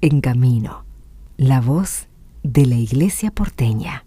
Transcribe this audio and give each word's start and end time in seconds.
En 0.00 0.20
Camino, 0.20 0.84
la 1.36 1.60
voz 1.60 2.06
de 2.44 2.66
la 2.66 2.76
Iglesia 2.76 3.32
porteña. 3.32 4.04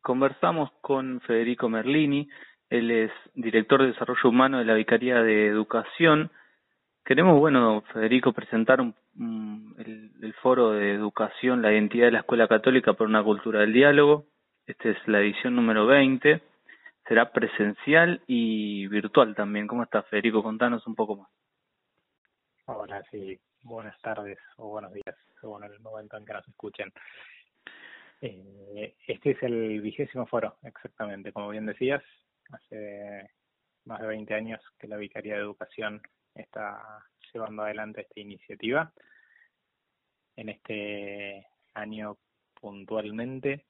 Conversamos 0.00 0.70
con 0.80 1.20
Federico 1.20 1.68
Merlini, 1.68 2.30
él 2.70 2.90
es 2.90 3.10
director 3.34 3.82
de 3.82 3.88
Desarrollo 3.88 4.30
Humano 4.30 4.58
de 4.58 4.64
la 4.64 4.72
Vicaría 4.72 5.22
de 5.22 5.48
Educación. 5.48 6.30
Queremos, 7.04 7.38
bueno, 7.38 7.82
Federico, 7.92 8.32
presentar 8.32 8.80
el, 8.80 10.12
el, 10.22 10.34
foro 10.40 10.70
de 10.70 10.94
educación, 10.94 11.60
la 11.60 11.72
identidad 11.72 12.06
de 12.06 12.12
la 12.12 12.20
Escuela 12.20 12.48
Católica 12.48 12.94
por 12.94 13.06
una 13.06 13.22
cultura 13.22 13.60
del 13.60 13.74
diálogo. 13.74 14.24
Esta 14.64 14.88
es 14.88 14.96
la 15.06 15.20
edición 15.20 15.56
número 15.56 15.84
20 15.84 16.40
será 17.10 17.32
presencial 17.32 18.22
y 18.28 18.86
virtual 18.86 19.34
también. 19.34 19.66
¿Cómo 19.66 19.82
estás, 19.82 20.06
Federico? 20.06 20.44
Contanos 20.44 20.86
un 20.86 20.94
poco 20.94 21.16
más. 21.16 21.28
Hola, 22.66 23.02
sí. 23.10 23.36
Buenas 23.64 24.00
tardes 24.00 24.38
o 24.58 24.68
buenos 24.68 24.92
días, 24.92 25.16
según 25.40 25.64
el 25.64 25.80
momento 25.80 26.16
en 26.16 26.24
que 26.24 26.32
nos 26.32 26.46
escuchen. 26.46 26.92
Eh, 28.20 28.94
este 29.08 29.32
es 29.32 29.42
el 29.42 29.80
vigésimo 29.80 30.24
foro, 30.24 30.58
exactamente. 30.62 31.32
Como 31.32 31.48
bien 31.48 31.66
decías, 31.66 32.00
hace 32.52 33.28
más 33.86 34.00
de 34.00 34.06
20 34.06 34.32
años 34.32 34.60
que 34.78 34.86
la 34.86 34.96
Vicaría 34.96 35.34
de 35.34 35.40
Educación 35.40 36.00
está 36.36 37.04
llevando 37.34 37.64
adelante 37.64 38.02
esta 38.02 38.20
iniciativa. 38.20 38.92
En 40.36 40.48
este 40.48 41.44
año 41.74 42.18
puntualmente 42.60 43.66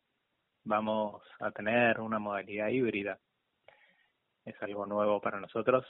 vamos 0.62 1.22
a 1.40 1.50
tener 1.52 2.00
una 2.00 2.18
modalidad 2.18 2.68
híbrida 2.68 3.18
es 4.44 4.54
algo 4.62 4.86
nuevo 4.86 5.20
para 5.20 5.40
nosotros. 5.40 5.84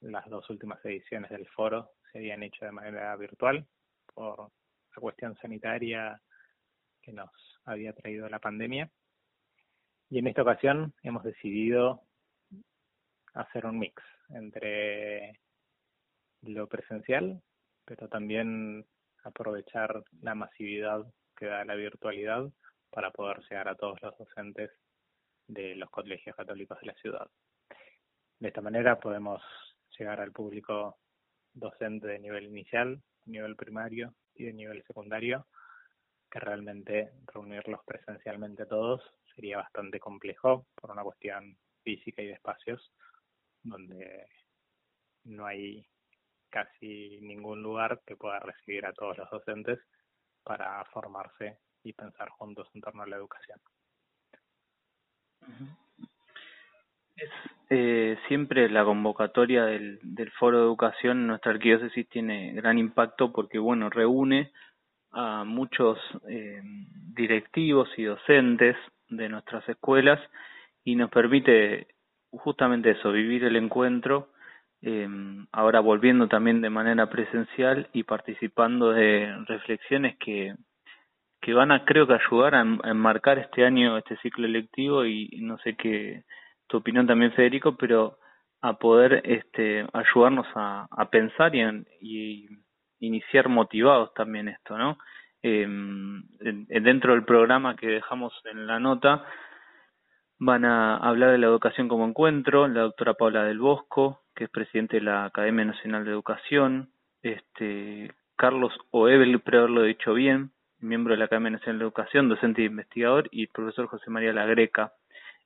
Las 0.00 0.28
dos 0.28 0.48
últimas 0.50 0.84
ediciones 0.84 1.30
del 1.30 1.46
foro 1.48 1.92
se 2.12 2.18
habían 2.18 2.42
hecho 2.42 2.64
de 2.64 2.72
manera 2.72 3.16
virtual 3.16 3.66
por 4.14 4.38
la 4.40 5.00
cuestión 5.00 5.36
sanitaria 5.40 6.20
que 7.02 7.12
nos 7.12 7.30
había 7.64 7.92
traído 7.92 8.28
la 8.28 8.38
pandemia. 8.38 8.90
Y 10.10 10.18
en 10.18 10.26
esta 10.26 10.42
ocasión 10.42 10.94
hemos 11.02 11.24
decidido 11.24 12.02
hacer 13.34 13.66
un 13.66 13.78
mix 13.78 14.02
entre 14.30 15.40
lo 16.42 16.68
presencial, 16.68 17.42
pero 17.84 18.08
también 18.08 18.86
aprovechar 19.24 20.04
la 20.20 20.34
masividad 20.34 21.04
que 21.36 21.46
da 21.46 21.64
la 21.64 21.74
virtualidad 21.74 22.50
para 22.90 23.10
poder 23.10 23.40
llegar 23.48 23.68
a 23.68 23.74
todos 23.74 24.00
los 24.02 24.16
docentes 24.18 24.70
de 25.48 25.74
los 25.74 25.90
colegios 25.90 26.36
católicos 26.36 26.78
de 26.80 26.86
la 26.86 26.94
ciudad. 26.94 27.28
De 28.44 28.48
esta 28.48 28.60
manera 28.60 29.00
podemos 29.00 29.42
llegar 29.98 30.20
al 30.20 30.30
público 30.30 30.98
docente 31.54 32.08
de 32.08 32.18
nivel 32.18 32.44
inicial, 32.44 33.02
nivel 33.24 33.56
primario 33.56 34.14
y 34.34 34.44
de 34.44 34.52
nivel 34.52 34.84
secundario, 34.84 35.46
que 36.30 36.40
realmente 36.40 37.14
reunirlos 37.32 37.80
presencialmente 37.86 38.66
todos 38.66 39.00
sería 39.34 39.56
bastante 39.56 39.98
complejo 39.98 40.66
por 40.74 40.90
una 40.90 41.02
cuestión 41.02 41.56
física 41.82 42.20
y 42.20 42.26
de 42.26 42.32
espacios, 42.34 42.92
donde 43.62 44.26
no 45.22 45.46
hay 45.46 45.86
casi 46.50 47.18
ningún 47.22 47.62
lugar 47.62 48.02
que 48.04 48.14
pueda 48.14 48.40
recibir 48.40 48.84
a 48.84 48.92
todos 48.92 49.16
los 49.16 49.30
docentes 49.30 49.78
para 50.42 50.84
formarse 50.92 51.60
y 51.82 51.94
pensar 51.94 52.28
juntos 52.28 52.68
en 52.74 52.82
torno 52.82 53.04
a 53.04 53.06
la 53.06 53.16
educación. 53.16 53.58
Es 57.16 57.30
eh, 57.70 58.18
siempre 58.28 58.68
la 58.68 58.84
convocatoria 58.84 59.64
del, 59.64 59.98
del 60.02 60.30
Foro 60.32 60.58
de 60.58 60.64
Educación 60.64 61.20
en 61.20 61.26
nuestra 61.28 61.52
arquidiócesis 61.52 62.08
tiene 62.08 62.52
gran 62.52 62.78
impacto 62.78 63.32
porque, 63.32 63.58
bueno, 63.58 63.88
reúne 63.88 64.52
a 65.12 65.44
muchos 65.44 65.98
eh, 66.28 66.60
directivos 67.14 67.88
y 67.96 68.04
docentes 68.04 68.76
de 69.08 69.28
nuestras 69.28 69.66
escuelas 69.68 70.20
y 70.84 70.96
nos 70.96 71.10
permite 71.10 71.86
justamente 72.30 72.90
eso, 72.90 73.12
vivir 73.12 73.44
el 73.44 73.56
encuentro, 73.56 74.28
eh, 74.82 75.08
ahora 75.52 75.80
volviendo 75.80 76.28
también 76.28 76.60
de 76.60 76.68
manera 76.68 77.08
presencial 77.08 77.88
y 77.92 78.02
participando 78.02 78.90
de 78.90 79.34
reflexiones 79.46 80.16
que, 80.18 80.54
que 81.40 81.54
van 81.54 81.70
a, 81.70 81.84
creo 81.84 82.06
que, 82.06 82.14
ayudar 82.14 82.56
a, 82.56 82.60
enmarcar 82.62 83.38
este 83.38 83.64
año, 83.64 83.96
este 83.96 84.16
ciclo 84.18 84.46
electivo 84.46 85.06
y 85.06 85.28
no 85.40 85.58
sé 85.58 85.76
qué 85.76 86.24
tu 86.66 86.78
opinión 86.78 87.06
también, 87.06 87.32
Federico, 87.32 87.76
pero 87.76 88.18
a 88.60 88.78
poder 88.78 89.20
este, 89.24 89.86
ayudarnos 89.92 90.46
a, 90.54 91.08
pensar 91.10 91.54
y, 91.54 92.48
iniciar 93.00 93.48
motivados 93.48 94.14
también 94.14 94.48
esto, 94.48 94.78
¿no? 94.78 94.96
Eh, 95.42 95.66
dentro 96.80 97.12
del 97.12 97.24
programa 97.24 97.76
que 97.76 97.86
dejamos 97.86 98.32
en 98.46 98.66
la 98.66 98.80
nota 98.80 99.26
van 100.38 100.64
a 100.64 100.96
hablar 100.96 101.32
de 101.32 101.38
la 101.38 101.46
educación 101.46 101.88
como 101.88 102.06
encuentro, 102.06 102.66
la 102.66 102.80
doctora 102.80 103.14
Paula 103.14 103.44
del 103.44 103.58
Bosco, 103.58 104.22
que 104.34 104.44
es 104.44 104.50
presidente 104.50 104.96
de 104.96 105.02
la 105.02 105.26
Academia 105.26 105.66
Nacional 105.66 106.04
de 106.04 106.10
Educación, 106.12 106.90
este 107.22 108.12
Carlos 108.36 108.72
Oebel, 108.90 109.34
espero 109.34 109.58
haberlo 109.58 109.82
dicho 109.82 110.14
bien, 110.14 110.50
miembro 110.80 111.12
de 111.12 111.18
la 111.18 111.26
Academia 111.26 111.50
Nacional 111.50 111.78
de 111.78 111.84
Educación, 111.84 112.28
docente 112.28 112.62
e 112.62 112.66
investigador, 112.66 113.28
y 113.30 113.42
el 113.42 113.48
profesor 113.48 113.86
José 113.86 114.10
María 114.10 114.32
Lagreca, 114.32 114.92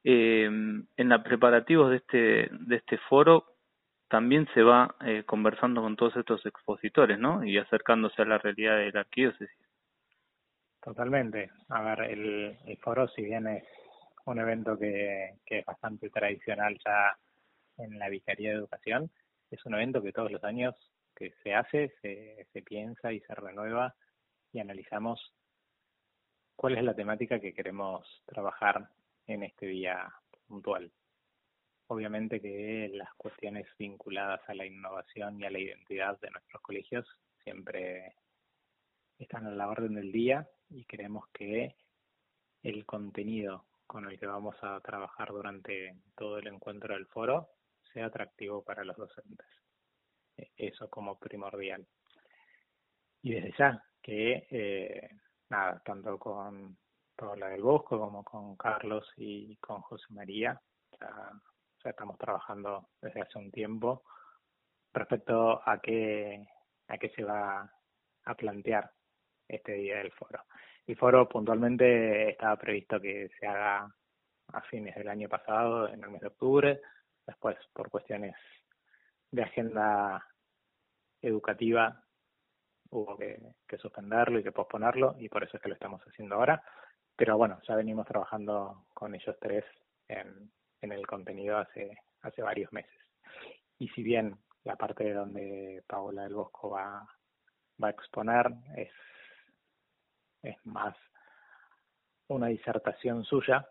eh, 0.04 0.44
en 0.44 1.08
los 1.08 1.22
preparativos 1.22 1.90
de 1.90 1.96
este, 1.96 2.48
de 2.50 2.76
este 2.76 2.98
foro 3.08 3.44
también 4.08 4.48
se 4.54 4.62
va 4.62 4.94
eh, 5.04 5.24
conversando 5.24 5.82
con 5.82 5.96
todos 5.96 6.16
estos 6.16 6.44
expositores, 6.46 7.18
¿no? 7.18 7.44
Y 7.44 7.58
acercándose 7.58 8.22
a 8.22 8.24
la 8.24 8.38
realidad 8.38 8.78
de 8.78 8.92
la 8.92 9.00
arquidiócesis. 9.00 9.68
Totalmente. 10.82 11.50
A 11.68 11.82
ver, 11.82 12.10
el, 12.10 12.56
el 12.66 12.76
foro, 12.78 13.06
si 13.08 13.22
bien 13.22 13.46
es 13.46 13.64
un 14.24 14.38
evento 14.38 14.78
que, 14.78 15.34
que 15.44 15.58
es 15.58 15.66
bastante 15.66 16.08
tradicional 16.10 16.78
ya 16.84 17.16
en 17.76 17.98
la 17.98 18.08
Vicaría 18.08 18.50
de 18.50 18.56
Educación, 18.56 19.10
es 19.50 19.64
un 19.66 19.74
evento 19.74 20.02
que 20.02 20.12
todos 20.12 20.32
los 20.32 20.42
años 20.44 20.74
que 21.14 21.32
se 21.42 21.54
hace, 21.54 21.92
se, 22.00 22.46
se 22.52 22.62
piensa 22.62 23.12
y 23.12 23.20
se 23.20 23.34
renueva 23.34 23.94
y 24.52 24.60
analizamos 24.60 25.34
cuál 26.56 26.78
es 26.78 26.84
la 26.84 26.94
temática 26.94 27.40
que 27.40 27.52
queremos 27.52 28.06
trabajar 28.26 28.88
en 29.28 29.44
este 29.44 29.66
día 29.66 30.12
puntual. 30.46 30.90
Obviamente 31.86 32.40
que 32.40 32.90
las 32.92 33.14
cuestiones 33.14 33.66
vinculadas 33.78 34.40
a 34.48 34.54
la 34.54 34.66
innovación 34.66 35.40
y 35.40 35.44
a 35.44 35.50
la 35.50 35.58
identidad 35.58 36.18
de 36.20 36.30
nuestros 36.30 36.60
colegios 36.62 37.06
siempre 37.44 38.14
están 39.18 39.46
a 39.46 39.50
la 39.50 39.68
orden 39.68 39.94
del 39.94 40.12
día 40.12 40.48
y 40.70 40.84
creemos 40.84 41.26
que 41.32 41.76
el 42.62 42.84
contenido 42.84 43.66
con 43.86 44.10
el 44.10 44.18
que 44.18 44.26
vamos 44.26 44.56
a 44.62 44.80
trabajar 44.80 45.28
durante 45.28 45.96
todo 46.14 46.38
el 46.38 46.46
encuentro 46.48 46.94
del 46.94 47.06
foro 47.06 47.48
sea 47.92 48.06
atractivo 48.06 48.62
para 48.62 48.84
los 48.84 48.96
docentes. 48.96 49.46
E, 50.36 50.50
eso 50.56 50.90
como 50.90 51.18
primordial. 51.18 51.86
Y 53.22 53.32
desde 53.32 53.54
ya 53.58 53.82
que, 54.02 54.46
eh, 54.50 55.10
nada, 55.48 55.82
tanto 55.84 56.18
con 56.18 56.76
Paula 57.18 57.48
del 57.48 57.62
Bosco, 57.62 57.98
como 57.98 58.22
con 58.22 58.56
Carlos 58.56 59.04
y 59.16 59.56
con 59.56 59.80
José 59.82 60.06
María. 60.10 60.60
Ya, 61.00 61.32
estamos 61.90 62.16
trabajando 62.16 62.90
desde 63.02 63.22
hace 63.22 63.38
un 63.38 63.50
tiempo 63.50 64.04
respecto 64.94 65.60
a 65.68 65.80
qué, 65.80 66.46
a 66.86 66.96
qué 66.96 67.08
se 67.10 67.24
va 67.24 67.68
a 68.24 68.34
plantear 68.34 68.92
este 69.48 69.72
día 69.72 69.98
del 69.98 70.12
foro. 70.12 70.44
El 70.86 70.96
foro 70.96 71.28
puntualmente 71.28 72.30
estaba 72.30 72.56
previsto 72.56 73.00
que 73.00 73.28
se 73.40 73.46
haga 73.48 73.92
a 74.52 74.60
fines 74.62 74.94
del 74.94 75.08
año 75.08 75.28
pasado, 75.28 75.88
en 75.88 76.04
el 76.04 76.10
mes 76.10 76.20
de 76.20 76.28
octubre, 76.28 76.80
después 77.26 77.56
por 77.72 77.90
cuestiones 77.90 78.36
de 79.32 79.42
agenda 79.42 80.24
educativa 81.20 82.00
hubo 82.90 83.18
que 83.18 83.78
suspenderlo 83.78 84.38
y 84.38 84.44
que 84.44 84.52
posponerlo 84.52 85.16
y 85.18 85.28
por 85.28 85.42
eso 85.42 85.56
es 85.56 85.62
que 85.62 85.68
lo 85.68 85.74
estamos 85.74 86.00
haciendo 86.02 86.36
ahora. 86.36 86.62
Pero 87.18 87.36
bueno, 87.36 87.60
ya 87.66 87.74
venimos 87.74 88.06
trabajando 88.06 88.86
con 88.94 89.12
ellos 89.12 89.36
tres 89.40 89.64
en, 90.06 90.52
el 90.80 91.04
contenido 91.04 91.58
hace, 91.58 91.98
hace 92.22 92.42
varios 92.42 92.72
meses. 92.72 92.96
Y 93.76 93.88
si 93.88 94.04
bien 94.04 94.38
la 94.62 94.76
parte 94.76 95.12
donde 95.12 95.82
Paola 95.88 96.22
del 96.22 96.34
Bosco 96.34 96.70
va, 96.70 97.04
va 97.82 97.88
a 97.88 97.90
exponer 97.90 98.46
es, 98.76 98.92
es 100.42 100.64
más 100.64 100.94
una 102.28 102.46
disertación 102.46 103.24
suya, 103.24 103.68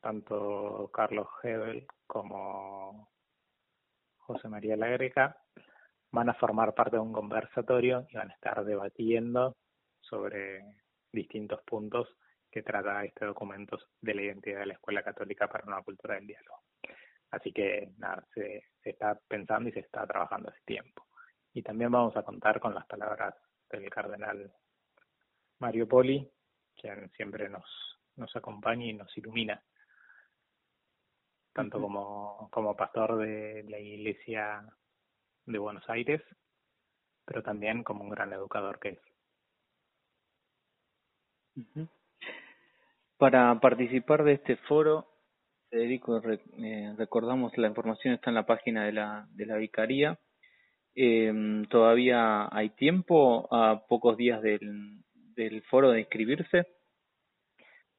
tanto 0.00 0.90
Carlos 0.90 1.28
Hebel 1.42 1.86
como 2.06 3.10
José 4.16 4.48
María 4.48 4.78
Lagreca 4.78 5.36
van 6.12 6.30
a 6.30 6.34
formar 6.34 6.74
parte 6.74 6.96
de 6.96 7.02
un 7.02 7.12
conversatorio 7.12 8.06
y 8.08 8.16
van 8.16 8.30
a 8.30 8.34
estar 8.34 8.64
debatiendo 8.64 9.54
sobre 10.00 10.64
distintos 11.12 11.60
puntos 11.64 12.08
que 12.50 12.62
trata 12.62 13.04
este 13.04 13.26
documento 13.26 13.78
de 14.00 14.14
la 14.14 14.22
identidad 14.22 14.60
de 14.60 14.66
la 14.66 14.74
Escuela 14.74 15.02
Católica 15.02 15.48
para 15.48 15.66
una 15.66 15.82
cultura 15.82 16.16
del 16.16 16.26
diálogo. 16.26 16.62
Así 17.30 17.52
que 17.52 17.92
nada, 17.98 18.26
se, 18.34 18.64
se 18.82 18.90
está 18.90 19.18
pensando 19.28 19.68
y 19.68 19.72
se 19.72 19.80
está 19.80 20.06
trabajando 20.06 20.50
hace 20.50 20.60
tiempo. 20.64 21.06
Y 21.52 21.62
también 21.62 21.90
vamos 21.90 22.16
a 22.16 22.22
contar 22.22 22.60
con 22.60 22.74
las 22.74 22.86
palabras 22.86 23.34
del 23.70 23.88
cardenal 23.88 24.52
Mario 25.60 25.86
Poli, 25.86 26.28
quien 26.74 27.10
siempre 27.12 27.48
nos, 27.48 27.64
nos 28.16 28.34
acompaña 28.34 28.86
y 28.86 28.94
nos 28.94 29.16
ilumina, 29.16 29.62
tanto 31.52 31.80
como, 31.80 32.48
como 32.50 32.76
pastor 32.76 33.18
de 33.18 33.64
la 33.68 33.78
Iglesia 33.78 34.64
de 35.46 35.58
Buenos 35.58 35.88
Aires, 35.88 36.22
pero 37.24 37.42
también 37.42 37.84
como 37.84 38.02
un 38.04 38.10
gran 38.10 38.32
educador 38.32 38.78
que 38.80 38.88
es. 38.90 38.98
Para 43.20 43.60
participar 43.60 44.24
de 44.24 44.32
este 44.32 44.56
foro, 44.56 45.06
Federico, 45.68 46.20
eh, 46.24 46.94
recordamos 46.96 47.52
la 47.58 47.68
información 47.68 48.14
está 48.14 48.30
en 48.30 48.36
la 48.36 48.46
página 48.46 48.86
de 48.86 48.92
la, 48.92 49.28
de 49.32 49.44
la 49.44 49.56
Vicaría. 49.56 50.18
Eh, 50.94 51.62
¿Todavía 51.68 52.48
hay 52.50 52.70
tiempo 52.70 53.46
a 53.54 53.86
pocos 53.86 54.16
días 54.16 54.40
del, 54.40 55.02
del 55.12 55.62
foro 55.64 55.90
de 55.90 56.00
inscribirse? 56.00 56.66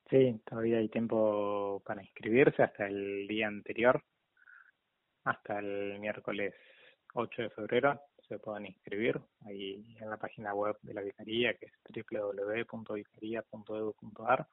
Sí, 0.09 0.41
todavía 0.43 0.79
hay 0.79 0.89
tiempo 0.89 1.83
para 1.85 2.01
inscribirse 2.01 2.63
hasta 2.63 2.87
el 2.87 3.27
día 3.27 3.47
anterior, 3.47 4.03
hasta 5.23 5.59
el 5.59 5.99
miércoles 5.99 6.55
8 7.13 7.43
de 7.43 7.51
febrero 7.51 8.01
se 8.27 8.39
pueden 8.39 8.65
inscribir 8.65 9.21
ahí 9.45 9.95
en 9.99 10.09
la 10.09 10.17
página 10.17 10.55
web 10.55 10.79
de 10.81 10.95
la 10.95 11.03
Vicaría, 11.03 11.53
que 11.53 11.67
es 11.67 11.73
www.vicaría.edu.ar. 12.09 14.47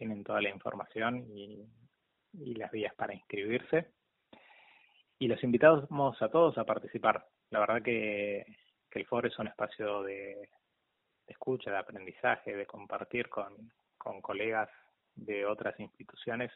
Tienen 0.00 0.24
toda 0.24 0.40
la 0.40 0.48
información 0.48 1.26
y, 1.28 1.68
las 2.32 2.70
vías 2.70 2.94
para 2.94 3.12
inscribirse. 3.12 3.92
Y 5.18 5.28
los 5.28 5.44
invitamos 5.44 6.22
a 6.22 6.30
todos 6.30 6.56
a 6.56 6.64
participar. 6.64 7.28
La 7.50 7.60
verdad 7.60 7.82
que, 7.82 8.46
el 8.92 9.06
foro 9.06 9.28
es 9.28 9.38
un 9.38 9.48
espacio 9.48 10.02
de, 10.02 10.48
escucha, 11.26 11.70
de 11.70 11.76
aprendizaje, 11.76 12.56
de 12.56 12.64
compartir 12.64 13.28
con, 13.28 13.70
colegas 14.22 14.70
de 15.16 15.44
otras 15.44 15.78
instituciones 15.78 16.50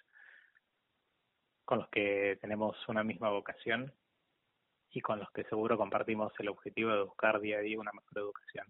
con 1.66 1.80
los 1.80 1.88
que 1.90 2.38
tenemos 2.40 2.74
una 2.88 3.04
misma 3.04 3.28
vocación 3.28 3.92
y 4.90 5.02
con 5.02 5.18
los 5.18 5.30
que 5.32 5.44
seguro 5.44 5.76
compartimos 5.76 6.32
el 6.38 6.48
objetivo 6.48 6.92
de 6.92 7.02
buscar 7.02 7.40
día 7.40 7.58
a 7.58 7.60
día 7.60 7.78
una 7.78 7.92
mejor 7.92 8.20
educación. 8.20 8.66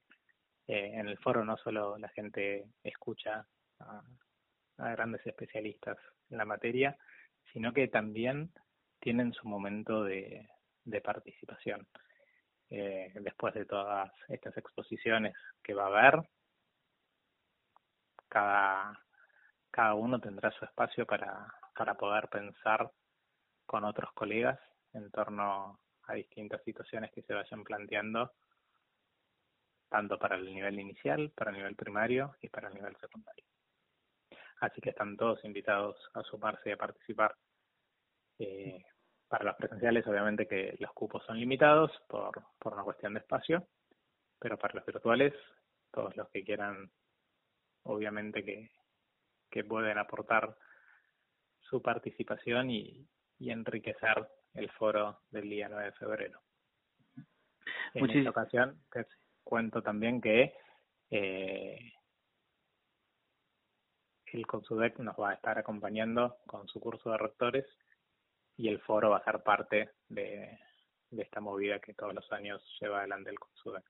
Eh, 0.66 0.94
en 0.94 1.06
el 1.06 1.18
foro 1.18 1.44
no 1.44 1.56
solo 1.58 1.96
la 1.96 2.08
gente 2.08 2.66
escucha 2.82 3.46
a, 3.78 4.02
grandes 4.76 5.26
especialistas 5.26 5.98
en 6.30 6.38
la 6.38 6.44
materia, 6.44 6.96
sino 7.52 7.72
que 7.72 7.88
también 7.88 8.52
tienen 9.00 9.32
su 9.32 9.46
momento 9.48 10.04
de, 10.04 10.48
participación. 11.02 11.86
Eh, 12.70 13.12
después 13.20 13.54
de 13.54 13.66
todas 13.66 14.10
estas 14.28 14.56
exposiciones 14.56 15.34
que 15.62 15.74
va 15.74 15.84
a 15.84 15.86
haber, 15.86 16.28
cada, 18.28 18.98
cada 19.70 19.94
uno 19.94 20.18
tendrá 20.18 20.50
su 20.52 20.64
espacio 20.64 21.06
para, 21.06 21.46
para 21.76 21.94
poder 21.94 22.28
pensar 22.28 22.90
con 23.66 23.84
otros 23.84 24.12
colegas 24.12 24.58
en 24.92 25.10
torno 25.10 25.78
a 26.06 26.14
distintas 26.14 26.62
situaciones 26.64 27.10
que 27.12 27.22
se 27.22 27.34
vayan 27.34 27.64
planteando, 27.64 28.32
tanto 29.88 30.18
para 30.18 30.36
el 30.36 30.44
nivel 30.46 30.78
inicial, 30.80 31.32
para 31.34 31.50
el 31.50 31.58
nivel 31.58 31.76
primario 31.76 32.36
y 32.40 32.48
para 32.48 32.68
el 32.68 32.74
nivel 32.74 32.96
secundario. 32.96 33.44
Así 34.60 34.80
que 34.80 34.90
están 34.90 35.16
todos 35.16 35.44
invitados 35.44 35.96
a 36.14 36.22
sumarse 36.22 36.70
y 36.70 36.72
a 36.72 36.76
participar. 36.76 37.34
Eh, 38.38 38.82
para 39.28 39.44
los 39.44 39.56
presenciales, 39.56 40.06
obviamente 40.06 40.46
que 40.46 40.76
los 40.78 40.92
cupos 40.92 41.24
son 41.24 41.38
limitados 41.38 41.90
por, 42.08 42.42
por 42.58 42.74
una 42.74 42.84
cuestión 42.84 43.14
de 43.14 43.20
espacio, 43.20 43.66
pero 44.38 44.58
para 44.58 44.74
los 44.74 44.86
virtuales, 44.86 45.32
todos 45.90 46.16
los 46.16 46.28
que 46.30 46.44
quieran, 46.44 46.90
obviamente 47.84 48.44
que, 48.44 48.70
que 49.50 49.64
pueden 49.64 49.98
aportar 49.98 50.56
su 51.60 51.82
participación 51.82 52.70
y, 52.70 53.08
y 53.38 53.50
enriquecer 53.50 54.28
el 54.54 54.70
foro 54.72 55.20
del 55.30 55.48
día 55.48 55.68
9 55.68 55.86
de 55.86 55.92
febrero. 55.92 56.40
En 57.94 58.10
esta 58.10 58.30
ocasión 58.30 58.80
te 58.90 59.06
cuento 59.42 59.82
también 59.82 60.20
que 60.20 60.54
eh, 61.10 61.92
el 64.34 64.46
CONSUDEC 64.46 64.98
nos 64.98 65.14
va 65.16 65.30
a 65.30 65.34
estar 65.34 65.56
acompañando 65.58 66.38
con 66.46 66.66
su 66.66 66.80
curso 66.80 67.10
de 67.10 67.18
rectores 67.18 67.64
y 68.56 68.68
el 68.68 68.80
foro 68.80 69.10
va 69.10 69.18
a 69.18 69.24
ser 69.24 69.42
parte 69.42 69.90
de, 70.08 70.58
esta 71.12 71.40
movida 71.40 71.78
que 71.78 71.94
todos 71.94 72.12
los 72.12 72.32
años 72.32 72.60
lleva 72.80 72.98
adelante 72.98 73.30
el 73.30 73.38
CONSUDEC. 73.38 73.84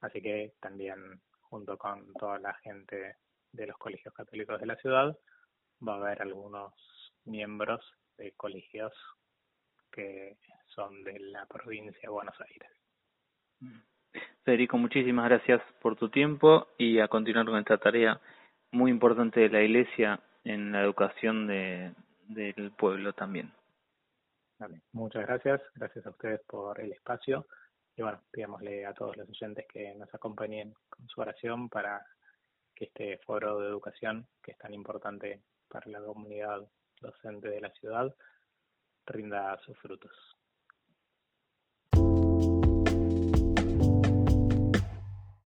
Así 0.00 0.22
que 0.22 0.54
también 0.60 1.20
junto 1.42 1.76
con 1.76 2.12
toda 2.14 2.38
la 2.38 2.54
gente 2.54 3.16
de 3.52 3.66
los 3.66 3.76
colegios 3.76 4.14
católicos 4.14 4.58
de 4.58 4.66
la 4.66 4.76
ciudad 4.76 5.16
va 5.86 5.94
a 5.94 5.98
haber 5.98 6.22
algunos 6.22 6.72
miembros 7.26 7.84
de 8.16 8.32
colegios 8.32 8.92
que 9.92 10.38
son 10.68 11.04
de 11.04 11.18
la 11.20 11.44
provincia 11.46 12.00
de 12.02 12.08
Buenos 12.08 12.40
Aires. 12.40 12.70
Federico, 14.44 14.78
muchísimas 14.78 15.28
gracias 15.28 15.62
por 15.80 15.96
tu 15.96 16.08
tiempo 16.08 16.68
y 16.78 17.00
a 17.00 17.08
continuar 17.08 17.46
con 17.46 17.58
esta 17.58 17.78
tarea 17.78 18.20
muy 18.74 18.90
importante 18.90 19.40
de 19.40 19.48
la 19.48 19.62
Iglesia 19.62 20.20
en 20.44 20.72
la 20.72 20.82
educación 20.82 21.46
de, 21.46 21.94
del 22.28 22.72
pueblo 22.72 23.12
también. 23.12 23.52
Muchas 24.92 25.26
gracias, 25.26 25.60
gracias 25.74 26.06
a 26.06 26.10
ustedes 26.10 26.40
por 26.46 26.80
el 26.80 26.92
espacio 26.92 27.46
y 27.96 28.02
bueno, 28.02 28.20
pidámosle 28.30 28.86
a 28.86 28.94
todos 28.94 29.16
los 29.16 29.28
oyentes 29.28 29.66
que 29.72 29.94
nos 29.94 30.12
acompañen 30.14 30.74
con 30.88 31.06
su 31.08 31.20
oración 31.20 31.68
para 31.68 32.04
que 32.74 32.86
este 32.86 33.18
foro 33.18 33.60
de 33.60 33.68
educación, 33.68 34.26
que 34.42 34.52
es 34.52 34.58
tan 34.58 34.74
importante 34.74 35.42
para 35.68 35.88
la 35.90 36.00
comunidad 36.00 36.68
docente 37.00 37.48
de 37.48 37.60
la 37.60 37.70
ciudad, 37.70 38.14
rinda 39.06 39.56
sus 39.64 39.78
frutos. 39.78 40.33